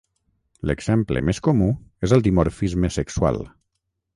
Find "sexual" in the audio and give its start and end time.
2.99-3.39